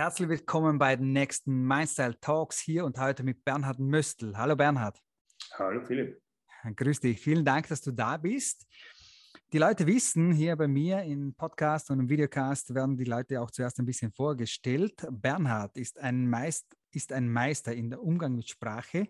[0.00, 4.34] Herzlich willkommen bei den nächsten Mindstyle Talks hier und heute mit Bernhard Möstl.
[4.34, 4.98] Hallo Bernhard.
[5.58, 6.18] Hallo Philipp.
[6.74, 7.20] Grüß dich.
[7.20, 8.66] Vielen Dank, dass du da bist.
[9.52, 13.50] Die Leute wissen, hier bei mir im Podcast und im Videocast werden die Leute auch
[13.50, 15.06] zuerst ein bisschen vorgestellt.
[15.10, 19.06] Bernhard ist ein, Meist, ist ein Meister in der Umgang mit Sprache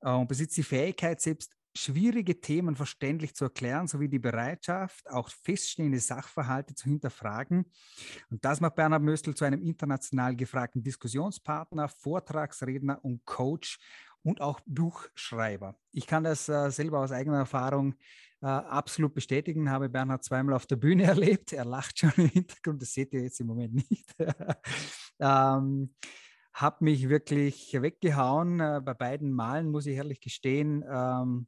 [0.00, 5.28] äh, und besitzt die Fähigkeit, selbst schwierige Themen verständlich zu erklären, sowie die Bereitschaft, auch
[5.28, 7.66] feststehende Sachverhalte zu hinterfragen.
[8.30, 13.78] Und das macht Bernhard Möstl zu einem international gefragten Diskussionspartner, Vortragsredner und Coach
[14.22, 15.76] und auch Buchschreiber.
[15.92, 17.94] Ich kann das äh, selber aus eigener Erfahrung
[18.42, 21.52] äh, absolut bestätigen, habe Bernhard zweimal auf der Bühne erlebt.
[21.52, 24.14] Er lacht schon im Hintergrund, das seht ihr jetzt im Moment nicht.
[25.20, 25.94] ähm,
[26.52, 28.60] habe mich wirklich weggehauen.
[28.60, 31.46] Äh, bei beiden Malen muss ich ehrlich gestehen, ähm,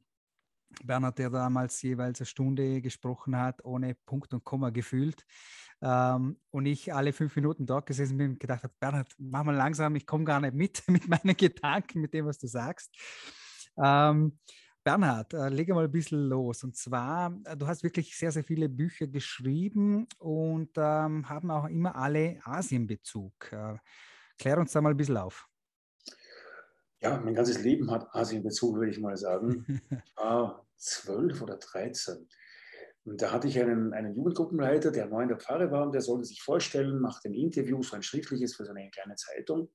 [0.83, 5.25] Bernhard, der damals jeweils eine Stunde gesprochen hat, ohne Punkt und Komma gefühlt.
[5.81, 9.55] Ähm, und ich alle fünf Minuten dort gesessen bin und gedacht habe, Bernhard, mach mal
[9.55, 12.95] langsam, ich komme gar nicht mit mit meinen Gedanken, mit dem, was du sagst.
[13.77, 14.39] Ähm,
[14.83, 16.63] Bernhard, äh, lege mal ein bisschen los.
[16.63, 21.65] Und zwar, äh, du hast wirklich sehr, sehr viele Bücher geschrieben und ähm, haben auch
[21.65, 23.51] immer alle Asienbezug.
[23.51, 23.77] Äh,
[24.37, 25.47] klär uns da mal ein bisschen auf.
[26.99, 29.81] Ja, mein ganzes Leben hat Asienbezug, würde ich mal sagen.
[30.15, 32.27] War zwölf oder dreizehn.
[33.05, 36.01] Und da hatte ich einen, einen Jugendgruppenleiter, der neu in der Pfarre war und der
[36.01, 39.69] sollte sich vorstellen, macht ein Interview, so ein schriftliches für so eine kleine Zeitung.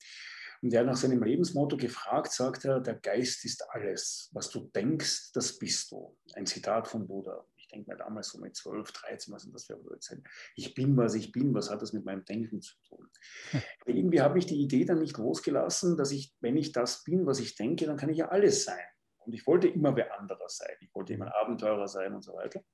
[0.63, 4.31] Und der nach seinem Lebensmotto gefragt, sagt er, der Geist ist alles.
[4.33, 6.17] Was du denkst, das bist du.
[6.35, 7.45] Ein Zitat von Buddha.
[7.57, 10.25] Ich denke mir damals so mit 12, 13, was sind das für Blödsinn?
[10.57, 13.09] Ich bin, was ich bin, was hat das mit meinem Denken zu tun?
[13.87, 17.41] Irgendwie habe ich die Idee dann nicht losgelassen, dass ich, wenn ich das bin, was
[17.41, 18.85] ich denke, dann kann ich ja alles sein.
[19.29, 20.75] Und ich wollte immer wer anderer sein.
[20.81, 22.65] Ich wollte immer ein Abenteurer sein und so weiter.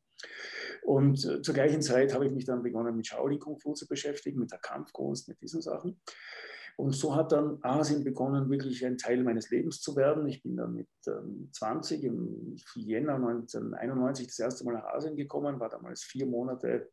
[0.85, 3.89] Und äh, zur gleichen Zeit habe ich mich dann begonnen, mit Shaolin Kung Fu zu
[3.89, 6.01] beschäftigen, mit der Kampfkunst, mit diesen Sachen.
[6.77, 10.29] Und so hat dann Asien begonnen, wirklich ein Teil meines Lebens zu werden.
[10.29, 15.59] Ich bin dann mit ähm, 20 im Jänner 1991 das erste Mal nach Asien gekommen,
[15.59, 16.89] war damals vier Monate,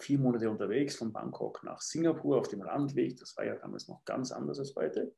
[0.00, 3.16] vier Monate unterwegs von Bangkok nach Singapur auf dem Landweg.
[3.16, 5.14] Das war ja damals noch ganz anders als heute.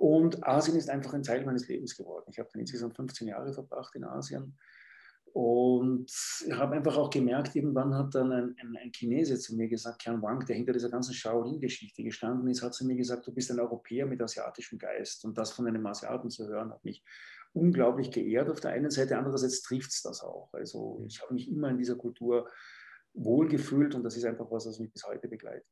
[0.00, 2.24] Und Asien ist einfach ein Teil meines Lebens geworden.
[2.30, 4.56] Ich habe dann insgesamt 15 Jahre verbracht in Asien
[5.34, 6.10] und
[6.46, 10.00] ich habe einfach auch gemerkt, irgendwann hat dann ein, ein, ein Chinese zu mir gesagt,
[10.00, 13.50] Kern Wang, der hinter dieser ganzen Shaolin-Geschichte gestanden ist, hat zu mir gesagt, du bist
[13.50, 15.22] ein Europäer mit asiatischem Geist.
[15.26, 17.04] Und das von einem Asiaten zu hören, hat mich
[17.52, 20.48] unglaublich geehrt auf der einen Seite, andererseits trifft es das auch.
[20.54, 22.48] Also ich habe mich immer in dieser Kultur
[23.12, 25.66] wohlgefühlt und das ist einfach was, was mich bis heute begleitet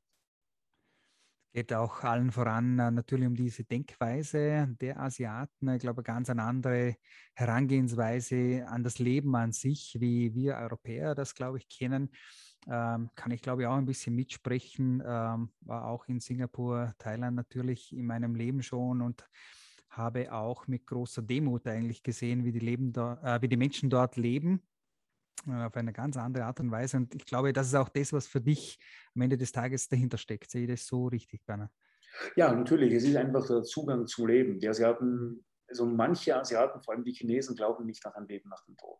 [1.52, 5.68] geht auch allen voran äh, natürlich um diese Denkweise der Asiaten.
[5.70, 6.96] Ich glaube, ganz eine andere
[7.34, 12.10] Herangehensweise an das Leben an sich, wie wir Europäer das, glaube ich, kennen.
[12.66, 15.02] Ähm, kann ich, glaube ich, auch ein bisschen mitsprechen.
[15.04, 19.24] Ähm, war auch in Singapur, Thailand natürlich in meinem Leben schon und
[19.88, 23.88] habe auch mit großer Demut eigentlich gesehen, wie die, Leben da, äh, wie die Menschen
[23.88, 24.62] dort leben
[25.46, 26.96] auf eine ganz andere Art und Weise.
[26.96, 28.78] Und ich glaube, das ist auch das, was für dich
[29.14, 30.50] am Ende des Tages dahinter steckt.
[30.50, 31.70] Sehe ich das so richtig, Bernhard?
[32.36, 32.92] Ja, natürlich.
[32.92, 34.58] Es ist einfach der Zugang zum Leben.
[34.58, 38.64] Die Asiaten, also manche Asiaten, vor allem die Chinesen, glauben nicht nach einem Leben nach
[38.64, 38.98] dem Tod.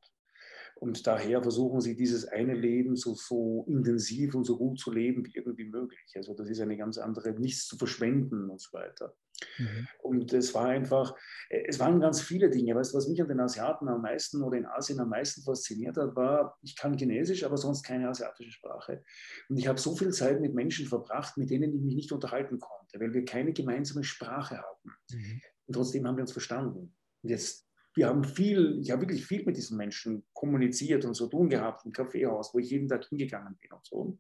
[0.81, 5.27] Und daher versuchen sie dieses eine Leben so, so intensiv und so gut zu leben
[5.27, 6.13] wie irgendwie möglich.
[6.15, 9.13] Also das ist eine ganz andere, nichts zu verschwenden und so weiter.
[9.59, 9.89] Mhm.
[10.03, 11.17] Und es war einfach,
[11.51, 12.77] es waren ganz viele Dinge.
[12.77, 15.97] Weißt du, was mich an den Asiaten am meisten oder in Asien am meisten fasziniert
[15.97, 19.03] hat, war, ich kann Chinesisch, aber sonst keine asiatische Sprache.
[19.49, 22.61] Und ich habe so viel Zeit mit Menschen verbracht, mit denen ich mich nicht unterhalten
[22.61, 24.91] konnte, weil wir keine gemeinsame Sprache hatten.
[25.11, 25.41] Mhm.
[25.67, 26.95] Und trotzdem haben wir uns verstanden.
[27.23, 27.68] Und jetzt
[27.99, 31.85] wir haben viel, ich habe wirklich viel mit diesen Menschen kommuniziert und so tun gehabt
[31.85, 34.17] im Kaffeehaus, wo ich jeden Tag hingegangen bin und so.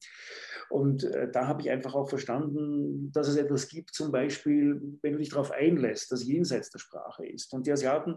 [0.69, 5.13] Und äh, da habe ich einfach auch verstanden, dass es etwas gibt, zum Beispiel, wenn
[5.13, 7.53] du dich darauf einlässt, das jenseits der Sprache ist.
[7.53, 8.17] Und die Asiaten,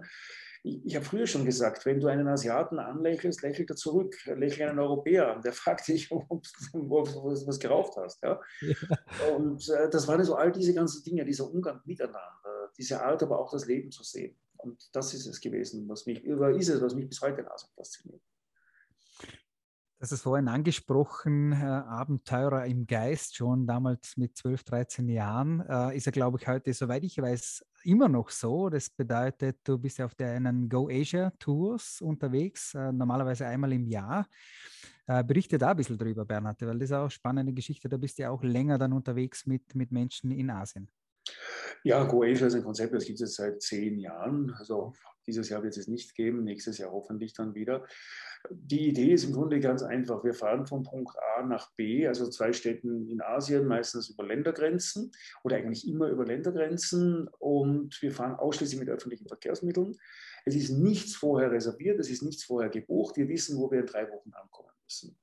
[0.64, 4.16] ich, ich habe früher schon gesagt, wenn du einen Asiaten anlächelst, lächelt er zurück.
[4.26, 6.44] Lächel einen Europäer an, der fragt dich, ob
[6.74, 8.24] du was geraucht hast.
[8.24, 8.42] Ja?
[8.62, 9.36] ja.
[9.36, 13.38] Und äh, das waren so all diese ganzen Dinge, dieser Umgang miteinander, diese Art, aber
[13.38, 14.36] auch das Leben zu sehen.
[14.64, 18.22] Und das ist es gewesen, was mich, ist es, was mich bis heute genauso fasziniert.
[20.02, 25.96] Das ist vorhin angesprochen, äh, Abenteurer im Geist, schon damals mit 12, 13 Jahren, äh,
[25.96, 28.70] ist er, glaube ich, heute, soweit ich weiß, immer noch so.
[28.70, 33.86] Das bedeutet, du bist ja auf deinen Go Asia Tours unterwegs, äh, normalerweise einmal im
[33.86, 34.26] Jahr.
[35.06, 37.88] Äh, berichte da ein bisschen drüber, Bernhard, weil das ist auch eine spannende Geschichte.
[37.88, 40.90] Da bist du ja auch länger dann unterwegs mit, mit Menschen in Asien.
[41.84, 44.54] Ja, GoAsia ist ein Konzept, das gibt es seit zehn Jahren.
[44.58, 44.94] Also
[45.28, 47.86] dieses Jahr wird es nicht geben, nächstes Jahr hoffentlich dann wieder.
[48.50, 50.24] Die Idee ist im Grunde ganz einfach.
[50.24, 55.12] Wir fahren von Punkt A nach B, also zwei Städten in Asien, meistens über Ländergrenzen
[55.44, 59.96] oder eigentlich immer über Ländergrenzen und wir fahren ausschließlich mit öffentlichen Verkehrsmitteln.
[60.46, 63.16] Es ist nichts vorher reserviert, es ist nichts vorher gebucht.
[63.18, 65.18] Wir wissen, wo wir in drei Wochen ankommen müssen.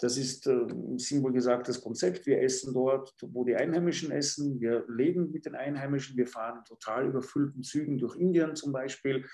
[0.00, 0.66] Das ist äh,
[0.96, 2.26] sinnvoll gesagt das Konzept.
[2.26, 4.60] Wir essen dort, wo die Einheimischen essen.
[4.60, 6.16] Wir leben mit den Einheimischen.
[6.16, 9.26] Wir fahren in total überfüllten Zügen durch Indien zum Beispiel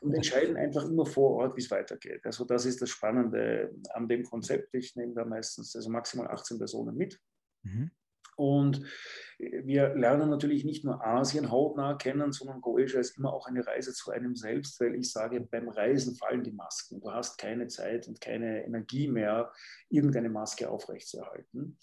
[0.00, 2.24] und entscheiden einfach immer vor Ort, wie es weitergeht.
[2.24, 4.74] Also das ist das Spannende an dem Konzept.
[4.74, 7.20] Ich nehme da meistens also maximal 18 Personen mit.
[7.62, 7.90] Mhm.
[8.36, 8.82] Und
[9.38, 13.92] wir lernen natürlich nicht nur Asien hautnah kennen, sondern Goetia ist immer auch eine Reise
[13.92, 17.00] zu einem selbst, weil ich sage, beim Reisen fallen die Masken.
[17.00, 19.52] Du hast keine Zeit und keine Energie mehr,
[19.88, 21.78] irgendeine Maske aufrechtzuerhalten.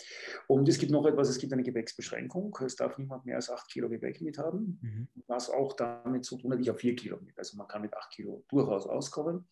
[0.47, 2.57] Und es gibt noch etwas, es gibt eine Gepäcksbeschränkung.
[2.65, 5.07] Es darf niemand mehr als acht Kilo Gepäck mit haben, mhm.
[5.27, 7.37] was auch damit zu tun hat, ich habe vier Kilo mit.
[7.37, 9.47] Also man kann mit acht Kilo durchaus auskommen.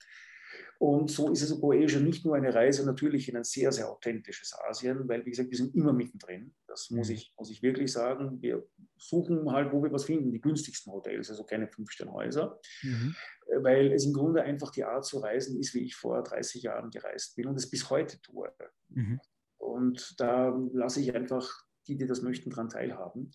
[0.79, 4.53] Und so ist es Boasia nicht nur eine Reise natürlich in ein sehr, sehr authentisches
[4.69, 6.55] Asien, weil, wie gesagt, wir sind immer mittendrin.
[6.67, 7.15] Das muss mhm.
[7.15, 8.41] ich, muss ich wirklich sagen.
[8.41, 8.65] Wir
[8.97, 13.13] suchen halt, wo wir was finden, die günstigsten Hotels, also keine Fünf-Sterne-Häuser, mhm.
[13.47, 16.63] Äh, weil es im Grunde einfach die Art zu reisen ist, wie ich vor 30
[16.63, 18.49] Jahren gereist bin und es bis heute tue.
[18.87, 19.19] Mhm.
[19.57, 23.31] Und da lasse ich einfach die, die das möchten, daran teilhaben.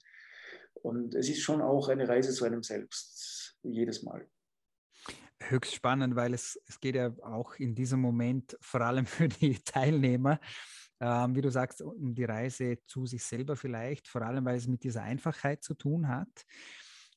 [0.72, 4.26] Und es ist schon auch eine Reise zu einem selbst, jedes Mal
[5.50, 9.58] höchst spannend, weil es, es geht ja auch in diesem Moment vor allem für die
[9.62, 10.40] Teilnehmer,
[11.00, 14.66] ähm, wie du sagst, um die Reise zu sich selber vielleicht, vor allem weil es
[14.66, 16.44] mit dieser Einfachheit zu tun hat,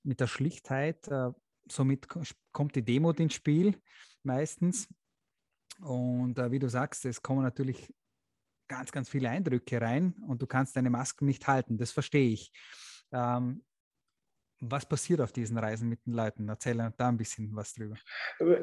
[0.04, 1.08] mit der Schlichtheit.
[1.08, 1.32] Äh,
[1.70, 2.08] somit
[2.52, 3.80] kommt die Demut ins Spiel
[4.24, 4.88] meistens.
[5.82, 7.94] Und äh, wie du sagst, es kommen natürlich
[8.68, 11.78] ganz, ganz viele Eindrücke rein und du kannst deine Masken nicht halten.
[11.78, 12.52] Das verstehe ich.
[13.12, 13.64] Ähm,
[14.60, 16.50] was passiert auf diesen Reisen mit den Leuten?
[16.50, 17.96] Erzähl da ein bisschen was drüber.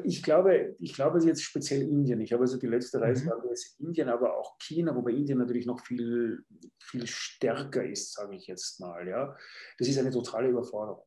[0.03, 2.19] Ich glaube, ich glaube jetzt speziell Indien.
[2.21, 3.29] Ich habe also die letzte Reise mhm.
[3.29, 6.43] war jetzt Indien, aber auch China, wobei Indien natürlich noch viel,
[6.81, 9.07] viel stärker ist, sage ich jetzt mal.
[9.07, 9.35] Ja.
[9.77, 11.05] Das ist eine totale Überforderung.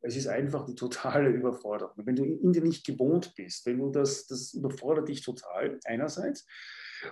[0.00, 1.94] Es ist einfach die totale Überforderung.
[1.96, 6.46] Wenn du in Indien nicht gewohnt bist, wenn du das, das überfordert dich total einerseits.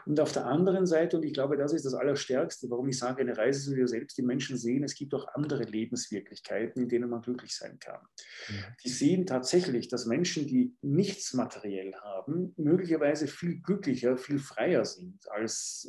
[0.05, 3.21] Und auf der anderen Seite, und ich glaube, das ist das Allerstärkste, warum ich sage,
[3.21, 7.11] eine Reise zu dir selbst, die Menschen sehen, es gibt auch andere Lebenswirklichkeiten, in denen
[7.11, 8.01] man glücklich sein kann.
[8.49, 8.55] Ja.
[8.85, 15.31] Die sehen tatsächlich, dass Menschen, die nichts materiell haben, möglicherweise viel glücklicher, viel freier sind
[15.31, 15.89] als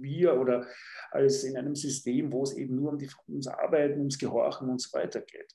[0.00, 0.66] wir oder
[1.10, 4.80] als in einem System, wo es eben nur um die, ums Arbeiten, ums Gehorchen und
[4.80, 5.54] so weiter geht.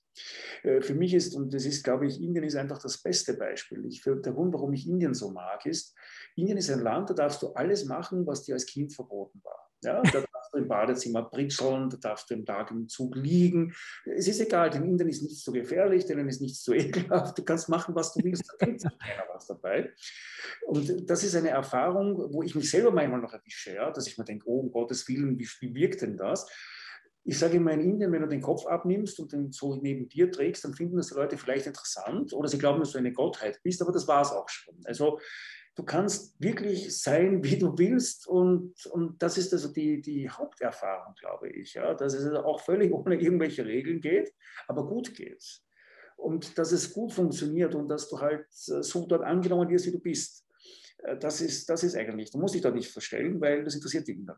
[0.64, 3.86] Äh, für mich ist, und das ist, glaube ich, Indien ist einfach das beste Beispiel.
[3.86, 5.96] Ich, der Grund, warum ich Indien so mag, ist,
[6.36, 9.72] Indien ist ein Land, da darfst du alles machen, was dir als Kind verboten war.
[9.84, 13.74] Ja, da darfst du im Badezimmer britzeln, da darfst du im Tag im Zug liegen.
[14.06, 17.38] Es ist egal, den Indien ist nichts so gefährlich, denen ist nichts so ekelhaft.
[17.38, 19.92] Du kannst machen, was du willst, da denkt keiner was dabei.
[20.68, 24.18] Und das ist eine Erfahrung, wo ich mich selber manchmal noch erwische, ja, dass ich
[24.20, 26.48] mir denke, oh, um Gottes Willen, wie, wie wirkt denn das?
[27.24, 30.32] Ich sage immer in Indien, wenn du den Kopf abnimmst und den so neben dir
[30.32, 33.60] trägst, dann finden das die Leute vielleicht interessant oder sie glauben, dass du eine Gottheit
[33.64, 34.76] bist, aber das war es auch schon.
[34.86, 35.20] Also
[35.82, 41.16] du kannst wirklich sein, wie du willst und, und das ist also die, die Haupterfahrung,
[41.16, 44.32] glaube ich, ja, dass es auch völlig ohne irgendwelche Regeln geht,
[44.68, 45.44] aber gut geht.
[46.18, 50.00] Und dass es gut funktioniert und dass du halt so dort angenommen wirst, wie du
[50.00, 50.46] bist.
[51.00, 54.08] Äh, das ist, das ist eigentlich, du musst dich dort nicht verstellen, weil das interessiert
[54.08, 54.30] dich nicht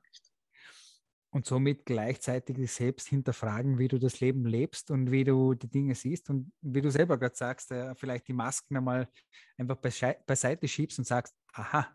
[1.33, 5.67] und somit gleichzeitig dich selbst hinterfragen, wie du das Leben lebst und wie du die
[5.67, 9.09] Dinge siehst und wie du selber gerade sagst, äh, vielleicht die Masken einmal
[9.57, 11.87] einfach beiseite schiebst und sagst, aha,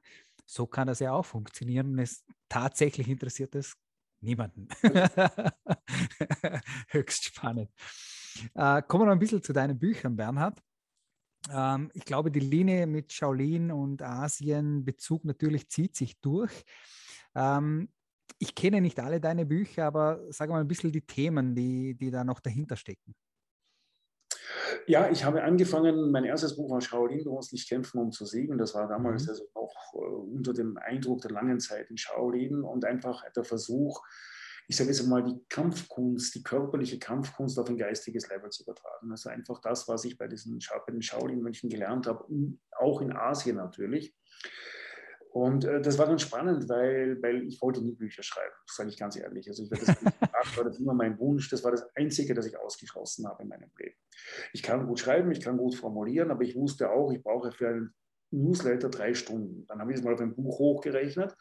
[0.45, 3.77] so kann das ja auch funktionieren und es tatsächlich interessiert es
[4.21, 4.67] niemanden.
[6.89, 7.71] Höchst spannend.
[8.55, 10.61] Äh, kommen wir noch ein bisschen zu deinen Büchern, Bernhard.
[11.49, 16.65] Ähm, ich glaube, die Linie mit Shaolin und Asien Bezug natürlich zieht sich durch.
[17.37, 17.89] Ähm,
[18.39, 22.11] ich kenne nicht alle deine Bücher, aber sag mal ein bisschen die Themen, die, die
[22.11, 23.15] da noch dahinter stecken.
[24.87, 28.25] Ja, ich habe angefangen, mein erstes Buch war Shaolin, du musst nicht kämpfen, um zu
[28.25, 28.59] siegen.
[28.59, 29.31] Das war damals mhm.
[29.31, 34.03] also noch äh, unter dem Eindruck der langen Zeit in Shaolin und einfach der Versuch,
[34.67, 39.11] ich sage jetzt mal, die Kampfkunst, die körperliche Kampfkunst auf ein geistiges Level zu übertragen.
[39.11, 42.27] Also einfach das, was ich bei diesen bei den Shaolin-Mönchen gelernt habe,
[42.79, 44.15] auch in Asien natürlich.
[45.39, 48.99] Und äh, das war dann spannend, weil, weil ich wollte nie Bücher schreiben, sage ich
[48.99, 49.47] ganz ehrlich.
[49.49, 49.87] Also ich das,
[50.57, 51.49] war das immer mein Wunsch.
[51.49, 53.95] Das war das Einzige, das ich ausgeschlossen habe in meinem Leben.
[54.53, 57.69] Ich kann gut schreiben, ich kann gut formulieren, aber ich wusste auch, ich brauche für
[57.69, 57.95] einen
[58.33, 59.65] Newsletter drei Stunden.
[59.69, 61.37] Dann habe ich es mal auf ein Buch hochgerechnet.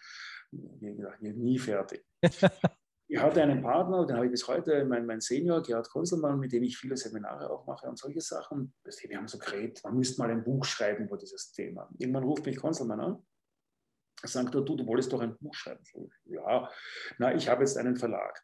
[0.52, 2.06] Wie gesagt, nie fertig.
[3.08, 6.52] ich hatte einen Partner, den habe ich bis heute, mein, mein Senior, Gerhard Konselmann, mit
[6.52, 8.76] dem ich viele Seminare auch mache und solche Sachen.
[8.84, 11.90] Wir haben so geredet, man müsste mal ein Buch schreiben über dieses Thema.
[11.98, 13.26] Irgendwann ruft mich Konselmann an,
[14.24, 15.84] sagt, du, du wolltest doch ein Buch schreiben.
[16.26, 16.70] Ja,
[17.18, 18.44] na, ich habe jetzt einen Verlag.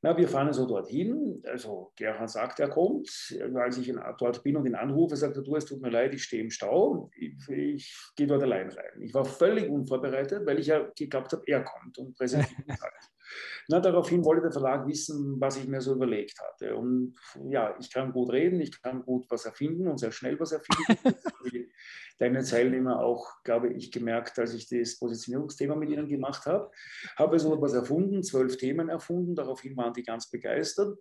[0.00, 1.42] Na, wir fahren so dorthin.
[1.44, 3.08] Also Gerhard sagt, er kommt.
[3.54, 6.22] Als ich dort bin und ihn anrufe, sagt er, du, es tut mir leid, ich
[6.22, 7.10] stehe im Stau.
[7.16, 9.02] Ich, ich gehe dort allein rein.
[9.02, 12.92] Ich war völlig unvorbereitet, weil ich ja geglaubt habe, er kommt und präsentiert halt.
[13.68, 16.76] Na, daraufhin wollte der Verlag wissen, was ich mir so überlegt hatte.
[16.76, 17.14] Und
[17.50, 21.14] ja, ich kann gut reden, ich kann gut was erfinden und sehr schnell was erfinden.
[22.18, 26.70] Deine Teilnehmer auch, glaube ich, gemerkt, als ich das Positionierungsthema mit ihnen gemacht habe.
[27.16, 30.98] Habe also etwas erfunden, zwölf Themen erfunden, daraufhin waren die ganz begeistert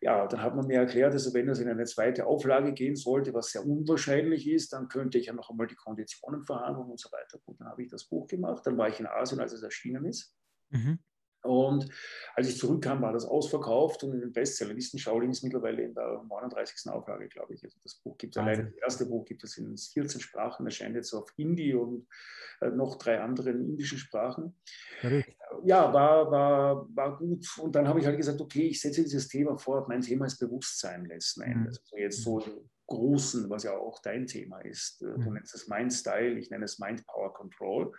[0.00, 3.32] ja, dann hat man mir erklärt, also wenn es in eine zweite Auflage gehen sollte,
[3.32, 7.10] was sehr unwahrscheinlich ist, dann könnte ich ja noch einmal die Konditionen verhandeln und so
[7.12, 7.38] weiter.
[7.44, 10.04] Gut, dann habe ich das Buch gemacht, dann war ich in Asien, als es erschienen
[10.04, 10.34] ist.
[10.70, 10.98] Mhm.
[11.46, 11.88] Und
[12.34, 16.22] als ich zurückkam, war das ausverkauft und in den Bestsellerlisten Shaolin ist mittlerweile in der
[16.28, 16.90] 39.
[16.92, 17.64] Auflage, glaube ich.
[17.64, 20.96] Also das Buch gibt es alleine, das erste Buch gibt es in 14 Sprachen, erscheint
[20.96, 22.06] jetzt auf Hindi und
[22.60, 24.54] äh, noch drei anderen indischen Sprachen.
[25.02, 25.36] Richtig.
[25.64, 27.46] Ja, war, war, war gut.
[27.58, 29.88] Und dann habe ich halt gesagt, okay, ich setze dieses Thema fort.
[29.88, 31.52] Mein Thema ist Bewusstsein letzten mhm.
[31.52, 31.80] Endes.
[31.84, 32.42] Also jetzt so
[32.88, 35.00] Großen, was ja auch dein Thema ist.
[35.00, 35.34] Du mhm.
[35.34, 37.92] nennst es Mind Style, ich nenne es Mind Power Control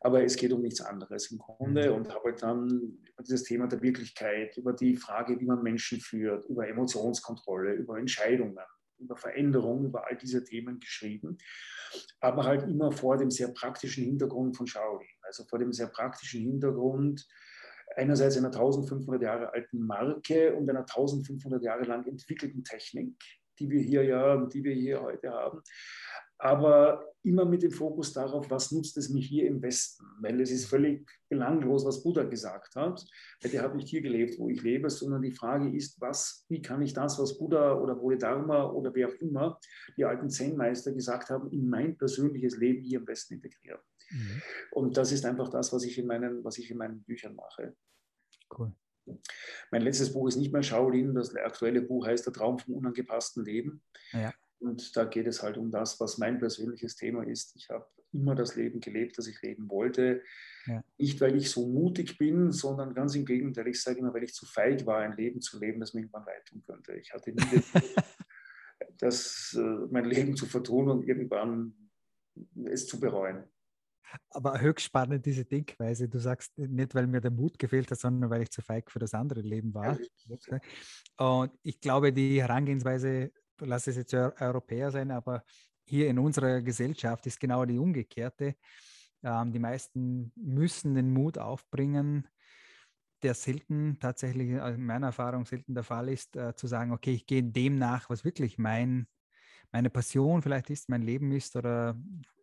[0.00, 1.96] aber es geht um nichts anderes im Grunde mhm.
[1.96, 6.00] und habe halt dann über dieses Thema der Wirklichkeit, über die Frage, wie man Menschen
[6.00, 8.58] führt, über Emotionskontrolle, über Entscheidungen,
[8.98, 11.38] über Veränderung, über all diese Themen geschrieben,
[12.20, 16.40] aber halt immer vor dem sehr praktischen Hintergrund von Shaolin, also vor dem sehr praktischen
[16.40, 17.26] Hintergrund
[17.94, 23.14] einerseits einer 1500 Jahre alten Marke und einer 1500 Jahre lang entwickelten Technik,
[23.58, 25.62] die wir hier ja, die wir hier heute haben,
[26.38, 30.04] aber immer mit dem Fokus darauf, was nutzt es mir hier im Westen?
[30.20, 33.04] Weil es ist völlig belanglos, was Buddha gesagt hat.
[33.42, 36.82] Der hat nicht hier gelebt, wo ich lebe, sondern die Frage ist, was, wie kann
[36.82, 39.58] ich das, was Buddha oder Bodhidharma oder wer auch immer,
[39.96, 43.80] die alten Zen-Meister gesagt haben, in mein persönliches Leben hier im Westen integrieren?
[44.10, 44.42] Mhm.
[44.70, 47.74] Und das ist einfach das, was ich in meinen, was ich in meinen Büchern mache.
[48.56, 48.72] Cool.
[49.70, 53.44] Mein letztes Buch ist nicht mehr Shaolin, das aktuelle Buch heißt Der Traum vom unangepassten
[53.44, 53.82] Leben.
[54.12, 54.32] Ja.
[54.58, 57.54] Und da geht es halt um das, was mein persönliches Thema ist.
[57.56, 60.22] Ich habe immer das Leben gelebt, das ich leben wollte.
[60.66, 60.82] Ja.
[60.98, 63.68] Nicht, weil ich so mutig bin, sondern ganz im Gegenteil.
[63.68, 66.24] Ich sage immer, weil ich zu feig war, ein Leben zu leben, das mir irgendwann
[66.24, 66.94] leid tun könnte.
[66.94, 67.36] Ich hatte nie
[68.98, 71.74] das, äh, mein Leben zu vertun und irgendwann
[72.64, 73.44] es zu bereuen.
[74.30, 76.08] Aber höchst spannend diese Denkweise.
[76.08, 78.98] Du sagst nicht, weil mir der Mut gefehlt hat, sondern weil ich zu feig für
[78.98, 79.98] das andere Leben war.
[81.18, 85.44] Und ich glaube, die Herangehensweise lass es jetzt Europäer sein, aber
[85.84, 88.56] hier in unserer Gesellschaft ist genau die umgekehrte.
[89.22, 92.28] Ähm, die meisten müssen den Mut aufbringen,
[93.22, 97.12] der selten tatsächlich, also in meiner Erfahrung selten der Fall ist, äh, zu sagen, okay,
[97.12, 99.06] ich gehe dem nach, was wirklich mein,
[99.72, 101.96] meine Passion vielleicht ist, mein Leben ist oder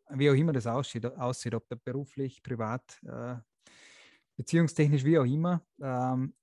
[0.09, 3.35] wie auch immer das aussieht, aussieht ob beruflich, privat, äh,
[4.35, 5.63] beziehungstechnisch, wie auch immer.
[5.81, 6.33] Ähm,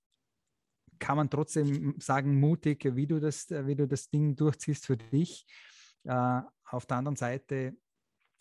[1.01, 5.45] kann man trotzdem sagen, mutig, wie du das, wie du das Ding durchziehst für dich.
[6.03, 7.75] Äh, auf der anderen Seite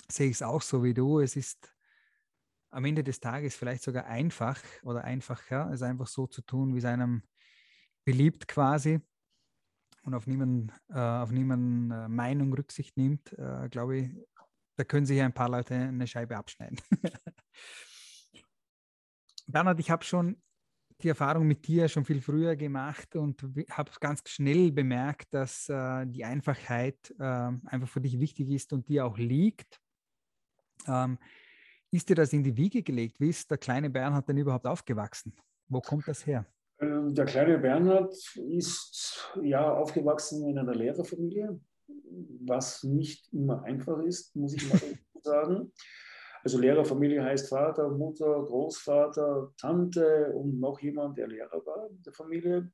[0.09, 1.19] sehe ich es auch so wie du.
[1.19, 1.75] Es ist
[2.71, 6.79] am Ende des Tages vielleicht sogar einfach oder einfacher, es einfach so zu tun, wie
[6.79, 7.23] es einem
[8.05, 9.01] beliebt quasi
[10.05, 14.11] und auf niemanden, äh, auf niemanden äh, Meinung Rücksicht nimmt, äh, glaube ich,
[14.77, 16.79] da können sich ein paar Leute eine Scheibe abschneiden.
[19.47, 20.41] Bernhard, ich habe schon
[21.01, 26.07] die Erfahrung mit dir schon viel früher gemacht und habe ganz schnell bemerkt, dass äh,
[26.07, 29.81] die Einfachheit äh, einfach für dich wichtig ist und dir auch liegt.
[30.87, 31.19] Ähm,
[31.91, 33.19] ist dir das in die Wiege gelegt?
[33.21, 35.35] Wie ist der kleine Bernhard denn überhaupt aufgewachsen?
[35.69, 36.47] Wo kommt das her?
[36.81, 41.61] Ähm, der kleine Bernhard ist ja aufgewachsen in einer Lehrerfamilie,
[42.47, 44.81] was nicht immer einfach ist, muss ich mal
[45.23, 45.73] sagen.
[46.43, 52.13] Also Lehrerfamilie heißt Vater, Mutter, Großvater, Tante und noch jemand, der Lehrer war in der
[52.13, 52.73] Familie.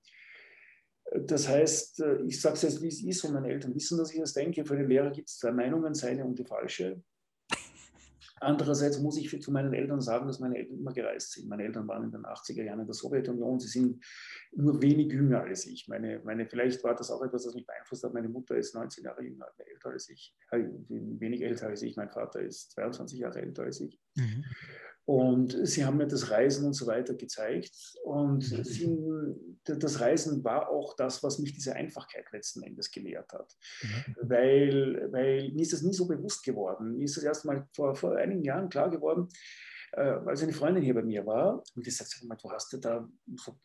[1.12, 4.12] Das heißt, äh, ich sage es jetzt, wie es ist, und meine Eltern wissen, dass
[4.12, 4.64] ich das denke.
[4.64, 7.02] Für den Lehrer gibt es zwei Meinungen, seine und die falsche.
[8.40, 11.48] Andererseits muss ich zu meinen Eltern sagen, dass meine Eltern immer gereist sind.
[11.48, 13.58] Meine Eltern waren in den 80er Jahren in der Sowjetunion.
[13.60, 14.04] Sie sind
[14.52, 15.88] nur wenig jünger als ich.
[15.88, 18.12] Meine, meine, vielleicht war das auch etwas, das mich beeinflusst hat.
[18.12, 21.96] Meine Mutter ist 19 Jahre jünger, älter als ich, äh, wenig älter als ich.
[21.96, 23.98] Mein Vater ist 22 Jahre älter als ich.
[24.16, 24.44] Mhm.
[25.06, 27.70] Und sie haben mir das Reisen und so weiter gezeigt.
[28.02, 28.64] Und mhm.
[28.64, 28.98] sie,
[29.64, 33.56] das Reisen war auch das, was mich diese Einfachkeit letzten Endes gelehrt hat.
[33.82, 34.16] Mhm.
[34.28, 36.96] Weil, weil mir ist das nie so bewusst geworden.
[36.96, 39.28] Mir ist das erst mal vor, vor einigen Jahren klar geworden,
[39.92, 42.78] äh, als eine Freundin hier bei mir war, und gesagt, sag mal, du hast ja
[42.80, 43.08] da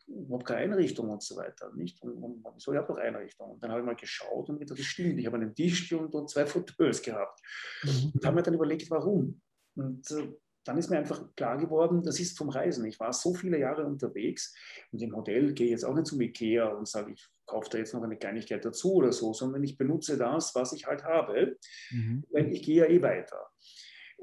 [0.06, 2.00] überhaupt keine Einrichtung und so weiter, nicht?
[2.02, 3.50] Und, und so, ich habe doch Einrichtung.
[3.50, 6.14] Und dann habe ich mal geschaut und gedacht, das stimmt, ich habe einen Tisch und,
[6.14, 7.40] und zwei Footböls gehabt.
[7.82, 8.12] Mhm.
[8.14, 9.40] Und habe mir dann überlegt, warum.
[9.74, 10.32] Und äh,
[10.64, 12.84] dann ist mir einfach klar geworden, das ist vom Reisen.
[12.84, 14.54] Ich war so viele Jahre unterwegs
[14.92, 17.78] und im Hotel gehe ich jetzt auch nicht zum Ikea und sage, ich kaufe da
[17.78, 21.58] jetzt noch eine Kleinigkeit dazu oder so, sondern ich benutze das, was ich halt habe,
[21.90, 22.24] mhm.
[22.30, 23.50] weil ich gehe ja eh weiter.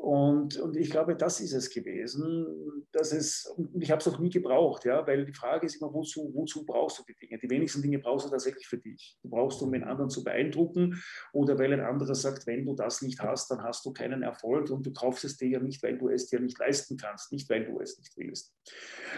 [0.02, 2.86] Und, und ich glaube, das ist es gewesen.
[2.94, 5.94] Dass es, und ich habe es auch nie gebraucht, ja, weil die Frage ist immer,
[5.94, 7.38] wozu, wozu brauchst du die Dinge?
[7.38, 9.18] Die wenigsten Dinge brauchst du tatsächlich für dich.
[9.22, 11.04] Du brauchst, um den anderen zu beeindrucken
[11.34, 14.70] oder weil ein anderer sagt, wenn du das nicht hast, dann hast du keinen Erfolg
[14.70, 17.50] und du kaufst es dir ja nicht, weil du es dir nicht leisten kannst, nicht
[17.50, 18.56] weil du es nicht willst.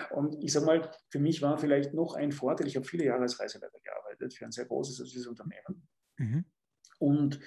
[0.09, 3.21] Und ich sage mal, für mich war vielleicht noch ein Vorteil, ich habe viele Jahre
[3.21, 5.87] als Reiseleiter gearbeitet für ein sehr großes Unternehmen.
[6.17, 6.45] Mhm.
[6.97, 7.39] Und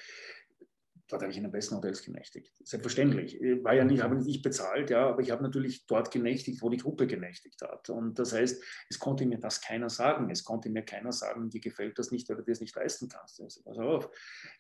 [1.08, 2.52] dort habe ich in den besten Hotels genächtigt.
[2.64, 3.38] Selbstverständlich.
[3.62, 6.70] War ja nicht, habe nicht ich bezahlt, ja, aber ich habe natürlich dort genächtigt, wo
[6.70, 7.90] die Gruppe genächtigt hat.
[7.90, 10.30] Und das heißt, es konnte mir das keiner sagen.
[10.30, 13.40] Es konnte mir keiner sagen, dir gefällt das nicht, weil du das nicht leisten kannst.
[13.40, 14.11] Also, pass auf,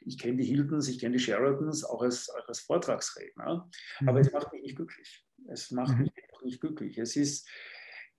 [0.00, 3.68] ich kenne die Hiltons, ich kenne die Sheratons auch als, auch als Vortragsredner,
[4.00, 4.08] mhm.
[4.08, 5.24] aber es macht mich nicht glücklich.
[5.48, 6.02] Es macht mhm.
[6.02, 6.12] mich
[6.44, 6.98] nicht glücklich.
[6.98, 7.48] Es ist,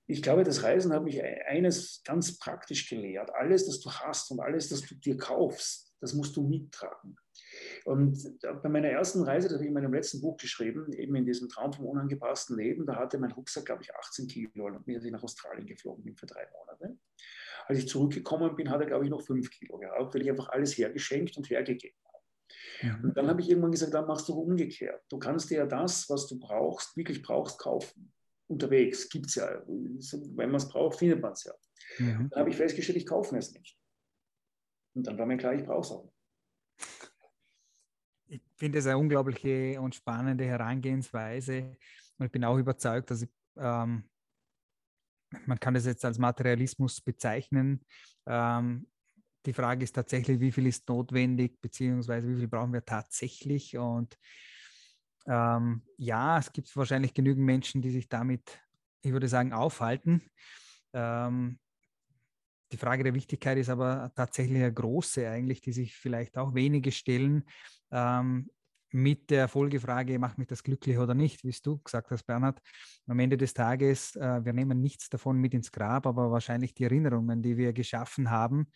[0.07, 3.29] ich glaube, das Reisen hat mich eines ganz praktisch gelehrt.
[3.33, 7.17] Alles, das du hast und alles, das du dir kaufst, das musst du mittragen.
[7.85, 11.23] Und bei meiner ersten Reise, das habe ich in meinem letzten Buch geschrieben, eben in
[11.23, 14.99] diesem Traum vom unangepassten Leben, da hatte mein Rucksack, glaube ich, 18 Kilo und bin
[14.99, 16.97] ich nach Australien geflogen bin für drei Monate.
[17.67, 20.49] Als ich zurückgekommen bin, hat er, glaube ich, noch 5 Kilo gehabt, weil ich einfach
[20.49, 22.23] alles hergeschenkt und hergegeben habe.
[22.81, 22.99] Ja.
[23.03, 25.03] Und dann habe ich irgendwann gesagt, dann machst du umgekehrt.
[25.09, 28.11] Du kannst dir ja das, was du brauchst, wirklich brauchst, kaufen.
[28.47, 29.61] Unterwegs gibt es ja.
[29.67, 31.53] Wenn man es braucht, findet man es ja.
[31.99, 32.29] Mhm.
[32.31, 33.77] Dann habe ich festgestellt, ich kaufe es nicht.
[34.95, 36.24] Und dann war mir klar, ich brauche es auch nicht ich
[38.57, 41.77] finde es eine unglaubliche und spannende Herangehensweise.
[42.17, 44.09] Und ich bin auch überzeugt, dass ich, ähm,
[45.45, 47.83] man kann das jetzt als Materialismus bezeichnen.
[48.25, 48.87] Ähm,
[49.45, 53.77] die Frage ist tatsächlich, wie viel ist notwendig, beziehungsweise wie viel brauchen wir tatsächlich.
[53.77, 54.17] Und
[55.27, 58.59] ähm, ja, es gibt wahrscheinlich genügend Menschen, die sich damit,
[59.01, 60.21] ich würde sagen, aufhalten.
[60.93, 61.59] Ähm,
[62.71, 66.91] die Frage der Wichtigkeit ist aber tatsächlich eine große eigentlich, die sich vielleicht auch wenige
[66.91, 67.45] stellen
[67.91, 68.49] ähm,
[68.95, 72.59] mit der Folgefrage, macht mich das glücklich oder nicht, wie du gesagt hast, Bernhard.
[73.07, 76.85] Am Ende des Tages, äh, wir nehmen nichts davon mit ins Grab, aber wahrscheinlich die
[76.85, 78.67] Erinnerungen, die wir geschaffen haben,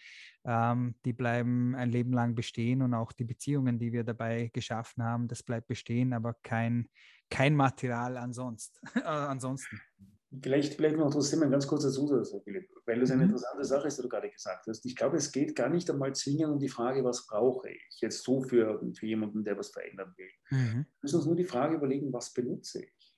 [0.45, 5.03] ähm, die bleiben ein Leben lang bestehen und auch die Beziehungen, die wir dabei geschaffen
[5.03, 6.89] haben, das bleibt bestehen, aber kein,
[7.29, 8.77] kein Material ansonsten.
[8.97, 9.79] äh, ansonsten.
[10.43, 13.29] Vielleicht, vielleicht noch trotzdem ein ganz kurzer Zusatz, Philipp, weil das eine mhm.
[13.29, 14.85] interessante Sache ist, die du gerade gesagt hast.
[14.85, 18.23] Ich glaube, es geht gar nicht einmal zwingend um die Frage, was brauche ich jetzt
[18.23, 20.29] so für, für jemanden, der was verändern will.
[20.51, 20.75] Mhm.
[20.75, 23.15] Wir müssen uns nur die Frage überlegen, was benutze ich?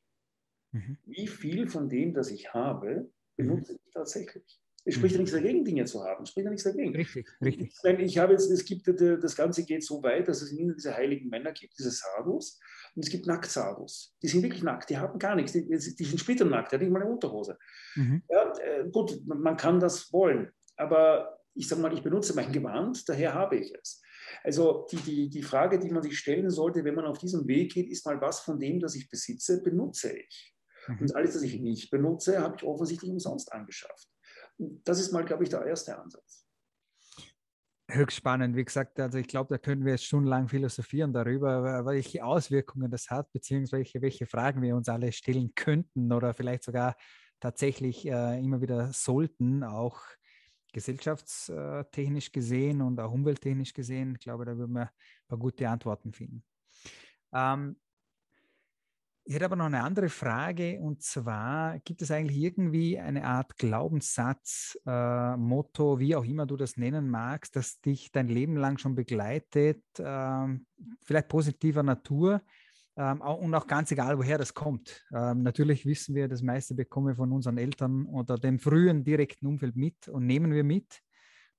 [0.72, 0.98] Mhm.
[1.06, 3.80] Wie viel von dem, das ich habe, benutze mhm.
[3.84, 4.61] ich tatsächlich?
[4.84, 5.24] Es spricht ja mhm.
[5.24, 6.24] nichts dagegen, Dinge zu haben.
[6.24, 6.96] Es spricht ja nichts dagegen.
[6.96, 7.74] Richtig, richtig.
[7.84, 10.96] Ich, ich habe jetzt, es gibt, das Ganze geht so weit, dass es in diese
[10.96, 12.60] heiligen Männer gibt, diese Sadhus,
[12.96, 14.16] und es gibt Nacktsadus.
[14.22, 16.92] Die sind wirklich nackt, die haben gar nichts, die, die sind splitternackt, die haben nicht
[16.92, 17.58] mal eine Unterhose.
[17.96, 18.24] Mhm.
[18.30, 23.08] Ja, äh, gut, man kann das wollen, aber ich sage mal, ich benutze mein Gewand,
[23.08, 24.02] daher habe ich es.
[24.44, 27.74] Also die, die, die Frage, die man sich stellen sollte, wenn man auf diesem Weg
[27.74, 30.56] geht, ist mal, was von dem, das ich besitze, benutze ich?
[30.88, 31.00] Mhm.
[31.00, 34.11] Und alles, was ich nicht benutze, habe ich offensichtlich umsonst angeschafft.
[34.84, 36.46] Das ist mal, glaube ich, der erste Ansatz.
[37.90, 38.56] Höchst spannend.
[38.56, 43.10] Wie gesagt, also ich glaube, da können wir jetzt stundenlang philosophieren darüber, welche Auswirkungen das
[43.10, 46.96] hat, beziehungsweise welche Fragen wir uns alle stellen könnten oder vielleicht sogar
[47.42, 50.00] tatsächlich äh, immer wieder sollten, auch
[50.72, 54.14] gesellschaftstechnisch gesehen und auch umwelttechnisch gesehen.
[54.14, 56.46] Ich glaube, da würden wir ein paar gute Antworten finden.
[57.34, 57.76] Ähm,
[59.24, 63.58] ich hätte aber noch eine andere Frage und zwar, gibt es eigentlich irgendwie eine Art
[63.58, 68.78] Glaubenssatz, äh, Motto, wie auch immer du das nennen magst, das dich dein Leben lang
[68.78, 70.48] schon begleitet, äh,
[71.04, 72.42] vielleicht positiver Natur
[72.98, 75.06] ähm, und auch ganz egal, woher das kommt.
[75.14, 79.46] Ähm, natürlich wissen wir, das meiste bekommen wir von unseren Eltern oder dem frühen direkten
[79.48, 81.02] Umfeld mit und nehmen wir mit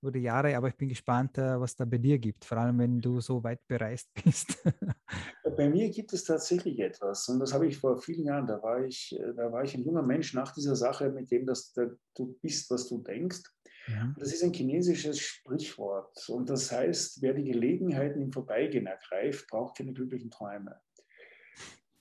[0.02, 2.78] über die Jahre, aber ich bin gespannt, äh, was da bei dir gibt, vor allem
[2.78, 4.58] wenn du so weit bereist bist.
[5.56, 8.84] bei mir gibt es tatsächlich etwas und das habe ich vor vielen Jahren, da war
[8.84, 12.38] ich, äh, da war ich ein junger Mensch nach dieser Sache, mit dem dass du
[12.42, 13.42] bist, was du denkst.
[13.88, 14.14] Ja.
[14.18, 19.76] Das ist ein chinesisches Sprichwort und das heißt, wer die Gelegenheiten im Vorbeigehen ergreift, braucht
[19.76, 20.80] keine glücklichen Träume.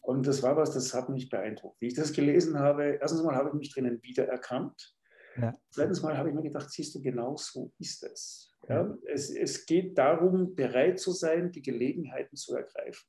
[0.03, 1.79] Und das war was, das hat mich beeindruckt.
[1.79, 4.95] Wie ich das gelesen habe, erstens mal habe ich mich drinnen wiedererkannt
[5.37, 5.57] ja.
[5.69, 8.47] Zweitens Mal habe ich mir gedacht, siehst du, genau so ist es.
[8.69, 13.07] Ja, es, es geht darum, bereit zu sein, die Gelegenheiten zu ergreifen.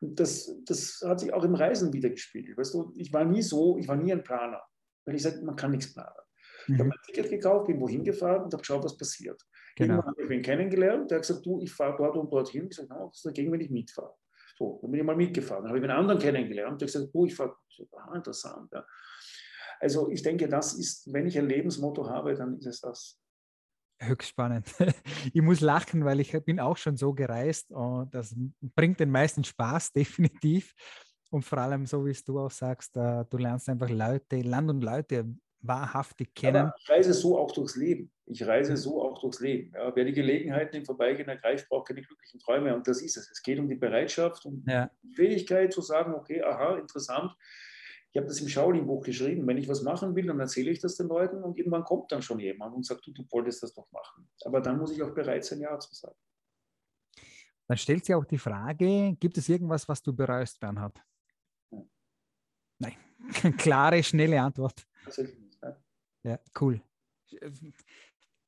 [0.00, 2.58] Und das, das hat sich auch im Reisen wieder gespiegelt.
[2.58, 4.62] Weißt du, ich war nie so, ich war nie ein Planer.
[5.04, 6.10] Weil ich sage, man kann nichts planen.
[6.66, 6.74] Mhm.
[6.74, 9.40] Ich habe ein Ticket gekauft, bin wohin gefahren und habe geschaut, was passiert.
[9.76, 9.94] Genau.
[9.94, 12.66] Irgendwann habe ich ihn kennengelernt, der hat gesagt, du, ich fahre dort und dort hin.
[12.68, 14.14] Ich sage, no, was ist dagegen, wenn ich mitfahre?
[14.58, 15.62] So, dann bin ich mal mitgefahren.
[15.62, 17.56] Dann habe ich einen anderen kennengelernt, der hat gesagt, du, ich fahre.
[17.92, 18.70] Ah, interessant.
[18.72, 18.84] Ja.
[19.80, 23.18] Also ich denke, das ist, wenn ich ein Lebensmotto habe, dann ist es das.
[23.98, 24.66] Höchst spannend.
[25.34, 28.34] Ich muss lachen, weil ich bin auch schon so gereist und das
[28.74, 30.74] bringt den meisten Spaß, definitiv.
[31.30, 34.70] Und vor allem, so wie es du auch sagst, äh, du lernst einfach Leute, Land
[34.70, 36.56] und Leute wahrhaftig kennen.
[36.56, 38.10] Aber ich reise so auch durchs Leben.
[38.26, 39.72] Ich reise so auch durchs Leben.
[39.74, 42.74] Ja, wer die Gelegenheiten im Vorbeigehen ergreift, braucht keine glücklichen Träume.
[42.74, 43.30] Und das ist es.
[43.30, 44.90] Es geht um die Bereitschaft, um ja.
[45.02, 47.32] die Fähigkeit zu sagen, okay, aha, interessant.
[48.12, 49.46] Ich habe das im Shaolin-Buch geschrieben.
[49.46, 52.22] Wenn ich was machen will, dann erzähle ich das den Leuten und irgendwann kommt dann
[52.22, 54.28] schon jemand und sagt, du, du wolltest das doch machen.
[54.44, 56.16] Aber dann muss ich auch bereit sein, Ja zu sagen.
[57.68, 61.00] Dann stellt sich auch die Frage, gibt es irgendwas, was du bereust, Bernhard?
[62.80, 62.96] Nein.
[63.58, 64.84] Klare, schnelle Antwort.
[66.24, 66.82] Ja, cool.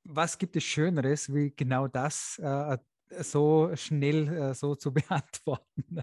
[0.03, 2.79] Was gibt es Schöneres, wie genau das äh,
[3.21, 6.03] so schnell äh, so zu beantworten?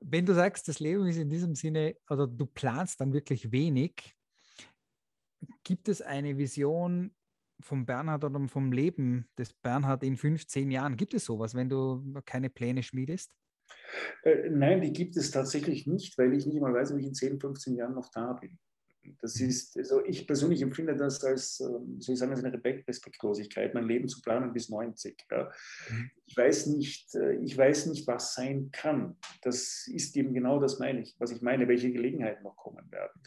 [0.00, 4.14] Wenn du sagst, das Leben ist in diesem Sinne, oder du planst dann wirklich wenig,
[5.64, 7.14] gibt es eine Vision
[7.60, 10.96] vom Bernhard oder vom Leben des Bernhard in 15 Jahren?
[10.96, 13.32] Gibt es sowas, wenn du keine Pläne schmiedest?
[14.22, 17.14] Äh, nein, die gibt es tatsächlich nicht, weil ich nicht mal weiß, ob ich in
[17.14, 18.58] 10, 15 Jahren noch da bin.
[19.20, 23.74] Das ist, also ich persönlich empfinde das als, ähm, soll ich sagen, als eine Respektlosigkeit,
[23.74, 25.26] mein Leben zu planen bis 90.
[25.30, 25.50] Ja.
[25.90, 26.10] Mhm.
[26.26, 29.16] Ich weiß nicht, äh, ich weiß nicht, was sein kann.
[29.42, 33.20] Das ist eben genau das meine ich, was ich meine, welche Gelegenheiten noch kommen werden.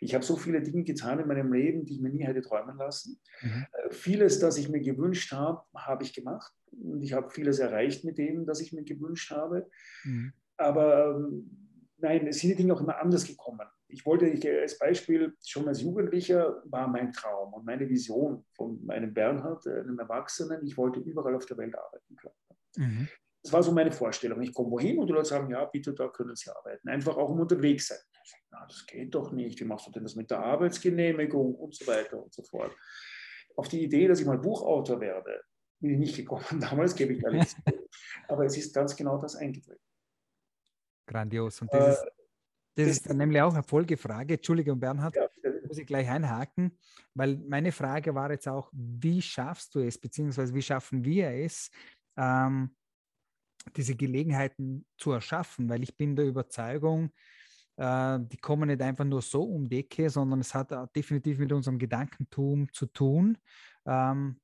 [0.00, 2.76] Ich habe so viele Dinge getan in meinem Leben, die ich mir nie hätte träumen
[2.76, 3.20] lassen.
[3.42, 3.66] Mhm.
[3.72, 6.52] Äh, vieles, das ich mir gewünscht habe, habe ich gemacht.
[6.72, 9.68] Und ich habe vieles erreicht mit dem, das ich mir gewünscht habe.
[10.04, 10.32] Mhm.
[10.56, 11.64] Aber ähm,
[11.98, 13.66] nein, es sind die Dinge auch immer anders gekommen.
[13.88, 18.84] Ich wollte ich, als Beispiel, schon als Jugendlicher war mein Traum und meine Vision von
[18.84, 22.34] meinem Bernhard, einem Erwachsenen, ich wollte überall auf der Welt arbeiten können.
[22.76, 23.08] Mhm.
[23.42, 24.40] Das war so meine Vorstellung.
[24.40, 26.88] Ich komme wohin und die Leute sagen, ja, bitte, da können Sie arbeiten.
[26.88, 27.98] Einfach auch um unterwegs sein.
[28.50, 29.60] Na, das geht doch nicht.
[29.60, 32.74] Wie machst du denn das mit der Arbeitsgenehmigung und so weiter und so fort.
[33.54, 35.42] Auf die Idee, dass ich mal Buchautor werde,
[35.78, 36.44] bin ich nicht gekommen.
[36.60, 37.54] Damals gebe ich alles.
[38.28, 39.84] Aber es ist ganz genau das eingetreten.
[41.06, 41.60] Grandios.
[41.60, 42.12] Und das, äh, ist,
[42.74, 44.34] das ist dann nämlich auch eine Folgefrage.
[44.34, 45.28] Entschuldigung, Bernhard, ja,
[45.66, 46.76] muss ich gleich einhaken,
[47.14, 51.70] weil meine Frage war jetzt auch, wie schaffst du es, beziehungsweise wie schaffen wir es,
[52.16, 52.74] ähm,
[53.76, 55.68] diese Gelegenheiten zu erschaffen?
[55.68, 57.10] Weil ich bin der Überzeugung,
[57.76, 61.52] äh, die kommen nicht einfach nur so um die Ecke, sondern es hat definitiv mit
[61.52, 63.38] unserem Gedankentum zu tun.
[63.86, 64.40] Ähm,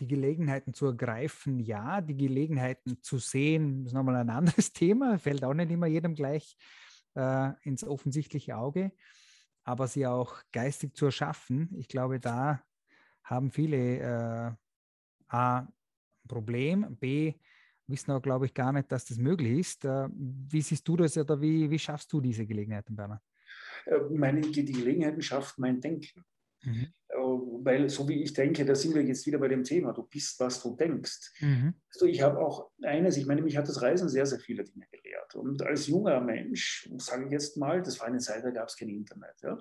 [0.00, 5.44] die Gelegenheiten zu ergreifen, ja, die Gelegenheiten zu sehen, ist nochmal ein anderes Thema, fällt
[5.44, 6.56] auch nicht immer jedem gleich
[7.16, 8.92] äh, ins offensichtliche Auge,
[9.64, 11.70] aber sie auch geistig zu erschaffen.
[11.76, 12.62] Ich glaube, da
[13.24, 14.52] haben viele äh,
[15.28, 15.68] A, ein
[16.28, 17.34] Problem, B,
[17.88, 19.84] wissen auch, glaube ich, gar nicht, dass das möglich ist.
[19.84, 23.22] Äh, wie siehst du das oder wie, wie schaffst du diese Gelegenheiten, Bernhard?
[23.86, 26.24] Äh, meine, die Gelegenheiten schafft mein Denken.
[26.62, 26.88] Mhm.
[27.08, 30.02] Äh, weil so wie ich denke, da sind wir jetzt wieder bei dem Thema, du
[30.04, 31.32] bist, was du denkst.
[31.40, 31.74] Mhm.
[31.92, 34.86] Also ich habe auch eines, ich meine, mich hat das Reisen sehr, sehr viele Dinge
[34.90, 35.05] gelehrt.
[35.36, 38.76] Und als junger Mensch, sage ich jetzt mal, das war eine Zeit, da gab es
[38.76, 39.34] kein Internet.
[39.42, 39.58] Ja?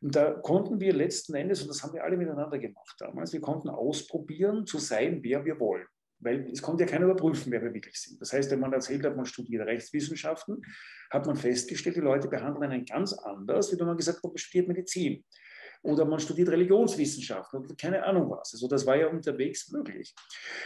[0.00, 3.40] Und da konnten wir letzten Endes, und das haben wir alle miteinander gemacht damals, wir
[3.40, 5.86] konnten ausprobieren, zu sein, wer wir wollen.
[6.18, 8.20] Weil es konnte ja keiner überprüfen, wer wir wirklich sind.
[8.20, 10.60] Das heißt, wenn man erzählt hat, man studiert Rechtswissenschaften,
[11.10, 14.36] hat man festgestellt, die Leute behandeln einen ganz anders, wie wenn man gesagt hat, man
[14.36, 15.24] studiert Medizin
[15.82, 18.52] oder man studiert Religionswissenschaften oder keine Ahnung was.
[18.52, 20.14] Also das war ja unterwegs möglich.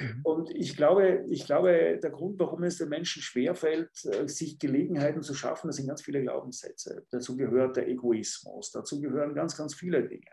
[0.01, 0.21] Mhm.
[0.25, 5.23] Und ich glaube, ich glaube, der Grund, warum es den Menschen schwerfällt, äh, sich Gelegenheiten
[5.23, 7.07] zu schaffen, das sind ganz viele Glaubenssätze.
[7.11, 10.31] Dazu gehört der Egoismus, dazu gehören ganz, ganz viele Dinge.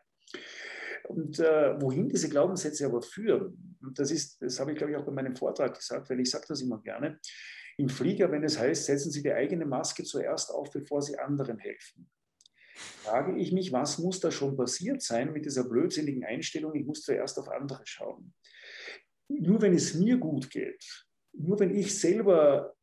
[1.08, 5.06] Und äh, wohin diese Glaubenssätze aber führen, das ist, das habe ich glaube ich auch
[5.06, 7.20] bei meinem Vortrag gesagt, weil ich sage das immer gerne,
[7.78, 11.58] im Flieger, wenn es heißt, setzen Sie die eigene Maske zuerst auf, bevor Sie anderen
[11.58, 12.10] helfen
[12.82, 17.02] frage ich mich, was muss da schon passiert sein mit dieser blödsinnigen Einstellung, ich muss
[17.02, 18.34] zuerst auf andere schauen.
[19.28, 22.76] Nur wenn es mir gut geht, nur wenn ich selber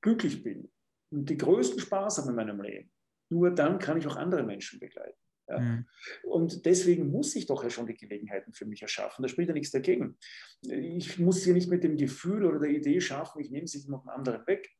[0.00, 0.70] glücklich bin
[1.10, 2.90] und die größten Spaß habe in meinem Leben,
[3.30, 5.18] nur dann kann ich auch andere Menschen begleiten.
[5.48, 5.58] Ja.
[5.58, 5.86] Mhm.
[6.22, 9.22] Und deswegen muss ich doch ja schon die Gelegenheiten für mich erschaffen.
[9.22, 10.16] Da spricht ja nichts dagegen.
[10.62, 14.06] Ich muss hier nicht mit dem Gefühl oder der Idee schaffen, ich nehme sich noch
[14.06, 14.70] einen anderen weg.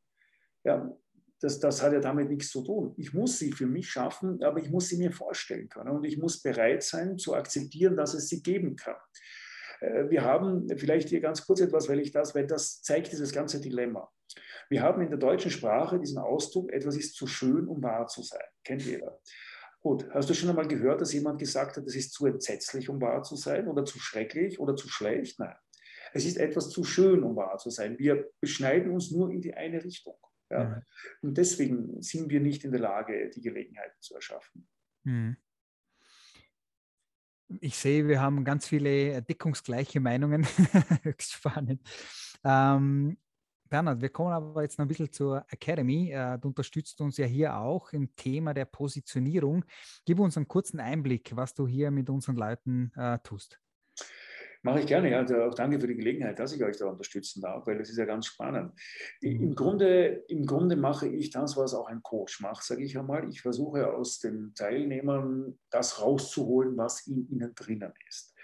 [0.65, 0.91] Ja,
[1.45, 2.95] das, das hat ja damit nichts zu tun.
[2.97, 6.17] Ich muss sie für mich schaffen, aber ich muss sie mir vorstellen können und ich
[6.17, 8.97] muss bereit sein zu akzeptieren, dass es sie geben kann.
[9.81, 13.31] Äh, wir haben vielleicht hier ganz kurz etwas, weil ich das, weil das zeigt dieses
[13.31, 14.11] ganze Dilemma.
[14.71, 18.23] Wir haben in der deutschen Sprache diesen Ausdruck, etwas ist zu schön, um wahr zu
[18.23, 18.45] sein.
[18.65, 19.21] Kennt jeder.
[19.81, 23.03] Gut, hast du schon einmal gehört, dass jemand gesagt hat, es ist zu entsetzlich, um
[23.03, 25.39] wahr zu sein oder zu schrecklich oder zu schlecht?
[25.39, 25.55] Nein.
[26.15, 27.99] Es ist etwas zu schön, um wahr zu sein.
[27.99, 30.17] Wir beschneiden uns nur in die eine Richtung.
[30.51, 30.83] Ja.
[31.23, 34.69] Und deswegen sind wir nicht in der Lage, die Gelegenheiten zu erschaffen.
[35.05, 35.37] Mhm.
[37.61, 40.45] Ich sehe, wir haben ganz viele deckungsgleiche Meinungen.
[41.03, 41.81] Höchst spannend.
[42.43, 43.17] Ähm,
[43.69, 46.11] Bernhard, wir kommen aber jetzt noch ein bisschen zur Academy.
[46.11, 49.65] Äh, du unterstützt uns ja hier auch im Thema der Positionierung.
[50.05, 53.61] Gib uns einen kurzen Einblick, was du hier mit unseren Leuten äh, tust.
[54.65, 55.15] Mache ich gerne.
[55.15, 57.99] Also auch danke für die Gelegenheit, dass ich euch da unterstützen darf, weil das ist
[57.99, 58.73] ja ganz spannend.
[59.21, 59.55] Im mhm.
[59.55, 63.29] Grunde, Im Grunde mache ich das, was auch ein Coach macht, sage ich einmal.
[63.29, 68.35] Ich versuche aus den Teilnehmern das rauszuholen, was in ihnen drinnen ist.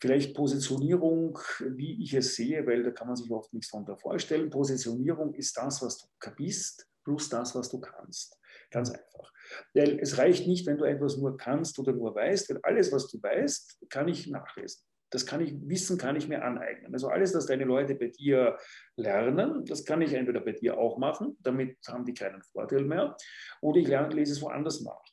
[0.00, 4.50] Vielleicht Positionierung, wie ich es sehe, weil da kann man sich oft nichts darunter vorstellen.
[4.50, 8.36] Positionierung ist das, was du bist, plus das, was du kannst.
[8.72, 9.32] Ganz einfach.
[9.72, 13.06] Weil es reicht nicht, wenn du etwas nur kannst oder nur weißt, weil alles, was
[13.06, 14.89] du weißt, kann ich nachlesen.
[15.10, 16.92] Das kann ich, Wissen kann ich mir aneignen.
[16.92, 18.56] Also alles, was deine Leute bei dir
[18.96, 23.16] lernen, das kann ich entweder bei dir auch machen, damit haben die keinen Vorteil mehr,
[23.60, 25.04] oder ich lerne, lese es woanders nach.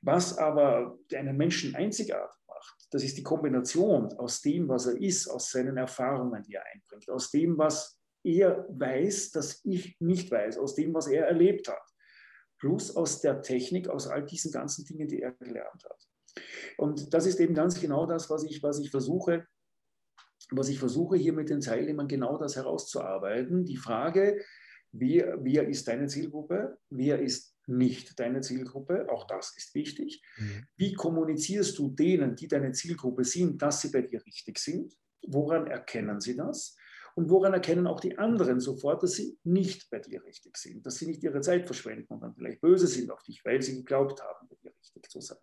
[0.00, 5.28] Was aber einen Menschen einzigartig macht, das ist die Kombination aus dem, was er ist,
[5.28, 10.58] aus seinen Erfahrungen, die er einbringt, aus dem, was er weiß, das ich nicht weiß,
[10.58, 11.82] aus dem, was er erlebt hat,
[12.58, 16.11] plus aus der Technik, aus all diesen ganzen Dingen, die er gelernt hat.
[16.76, 19.46] Und das ist eben ganz genau das, was ich, was ich versuche,
[20.50, 23.64] was ich versuche hier mit den Teilnehmern genau das herauszuarbeiten.
[23.64, 24.42] Die Frage,
[24.92, 30.22] wer, wer ist deine Zielgruppe, wer ist nicht deine Zielgruppe, auch das ist wichtig.
[30.36, 30.66] Mhm.
[30.76, 34.92] Wie kommunizierst du denen, die deine Zielgruppe sind, dass sie bei dir richtig sind?
[35.26, 36.76] Woran erkennen sie das?
[37.14, 40.96] Und woran erkennen auch die anderen sofort, dass sie nicht bei dir richtig sind, dass
[40.96, 44.22] sie nicht ihre Zeit verschwenden und dann vielleicht böse sind auf dich, weil sie geglaubt
[44.22, 45.38] haben, bei dir richtig zu sein.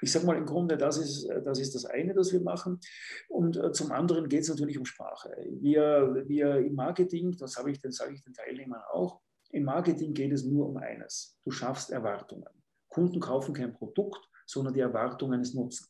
[0.00, 2.80] Ich sage mal im Grunde, das ist, das ist das eine, das wir machen.
[3.28, 5.30] Und äh, zum anderen geht es natürlich um Sprache.
[5.60, 9.20] Wir, wir im Marketing, das habe ich, sage ich den Teilnehmern auch,
[9.52, 11.36] im Marketing geht es nur um eines.
[11.44, 12.48] Du schaffst Erwartungen.
[12.88, 15.86] Kunden kaufen kein Produkt, sondern die Erwartungen eines Nutzen.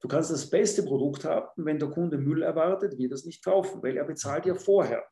[0.00, 3.44] Du kannst das beste Produkt haben, wenn der Kunde Müll erwartet, wird er es nicht
[3.44, 5.06] kaufen, weil er bezahlt ja vorher.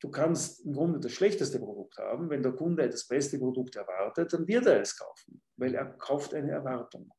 [0.00, 4.32] Du kannst im Grunde das schlechteste Produkt haben, wenn der Kunde das beste Produkt erwartet,
[4.32, 7.10] dann wird er es kaufen, weil er kauft eine Erwartung.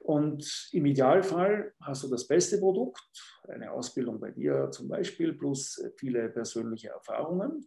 [0.00, 5.82] Und im Idealfall hast du das beste Produkt, eine Ausbildung bei dir zum Beispiel, plus
[5.96, 7.66] viele persönliche Erfahrungen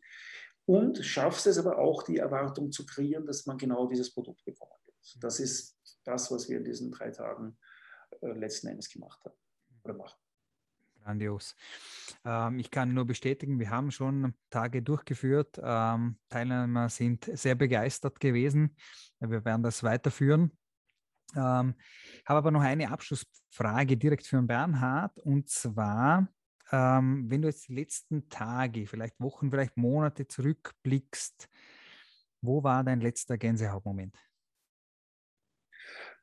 [0.66, 4.72] und schaffst es aber auch, die Erwartung zu kreieren, dass man genau dieses Produkt bekommen
[4.86, 5.24] wird.
[5.24, 7.58] Das ist das, was wir in diesen drei Tagen
[8.22, 9.36] letzten Endes gemacht haben
[9.84, 10.18] oder machen.
[11.04, 11.56] Grandios.
[12.24, 15.60] Ähm, ich kann nur bestätigen, wir haben schon Tage durchgeführt.
[15.62, 18.76] Ähm, Teilnehmer sind sehr begeistert gewesen.
[19.20, 20.52] Wir werden das weiterführen.
[21.36, 21.76] Ähm,
[22.26, 26.28] habe aber noch eine Abschlussfrage direkt für Bernhard und zwar,
[26.72, 31.50] ähm, wenn du jetzt die letzten Tage, vielleicht Wochen, vielleicht Monate zurückblickst,
[32.42, 34.18] wo war dein letzter Gänsehautmoment?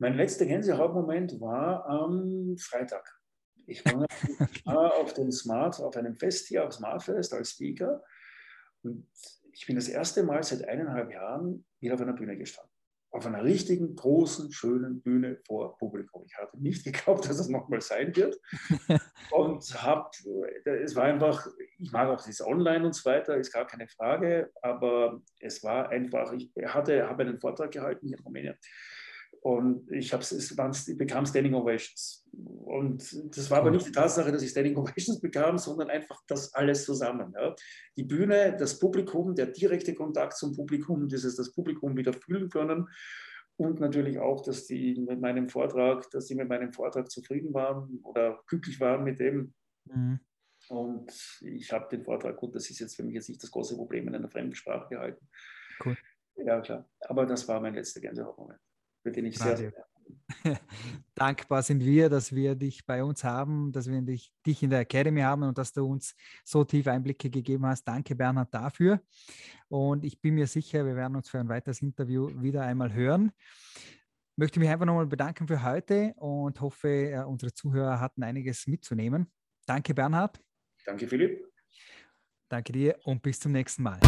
[0.00, 3.04] Mein letzter Gänsehautmoment war am Freitag.
[3.66, 4.06] Ich war
[5.00, 8.02] auf dem Smart, auf einem Fest hier, auf Smartfest als Speaker.
[8.82, 9.08] Und
[9.52, 12.72] ich bin das erste Mal seit eineinhalb Jahren wieder auf einer Bühne gestanden.
[13.11, 16.24] Auf einer richtigen, großen, schönen Bühne vor Publikum.
[16.26, 18.38] Ich hatte nicht geglaubt, dass das nochmal sein wird.
[19.32, 20.11] und habe,
[20.64, 21.44] es war einfach,
[21.78, 25.88] ich mag auch das Online und so weiter, ist gar keine Frage, aber es war
[25.88, 28.58] einfach, ich hatte, habe einen Vortrag gehalten hier in Rumänien
[29.40, 30.11] und ich,
[30.96, 32.27] bekam Standing Ovations.
[32.33, 36.53] Und das war aber nicht die Tatsache, dass ich Standing Ovations bekam, sondern einfach das
[36.55, 37.33] alles zusammen.
[37.37, 37.55] Ja.
[37.96, 42.88] Die Bühne, das Publikum, der direkte Kontakt zum Publikum, dieses das Publikum wieder fühlen können.
[43.57, 48.01] Und natürlich auch, dass die mit meinem Vortrag, dass die mit meinem Vortrag zufrieden waren
[48.05, 49.53] oder glücklich waren mit dem.
[49.85, 50.20] Mhm.
[50.68, 53.77] Und ich habe den Vortrag, gut, das ist jetzt für mich jetzt nicht das große
[53.77, 55.29] Problem in einer fremden Sprache gehalten.
[55.85, 55.96] Cool.
[56.37, 56.88] Ja, klar.
[57.01, 58.61] Aber das war mein letzter Gänsehautmoment
[59.08, 59.72] für den ich sehr,
[61.14, 64.80] Dankbar sind wir, dass wir dich bei uns haben, dass wir dich, dich in der
[64.80, 67.84] Academy haben und dass du uns so tiefe Einblicke gegeben hast.
[67.84, 69.00] Danke, Bernhard, dafür.
[69.68, 73.32] Und ich bin mir sicher, wir werden uns für ein weiteres Interview wieder einmal hören.
[73.76, 78.66] Ich möchte mich einfach nochmal bedanken für heute und hoffe, äh, unsere Zuhörer hatten einiges
[78.66, 79.26] mitzunehmen.
[79.66, 80.40] Danke, Bernhard.
[80.84, 81.44] Danke, Philipp.
[82.48, 83.98] Danke dir und bis zum nächsten Mal.